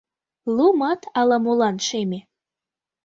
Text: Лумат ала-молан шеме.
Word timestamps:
Лумат 0.55 1.01
ала-молан 1.19 1.75
шеме. 1.87 2.19